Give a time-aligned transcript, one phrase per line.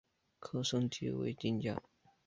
[0.39, 1.79] 可升级成金将。